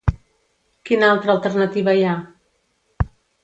[0.91, 2.17] Quina altra alternativa hi ha?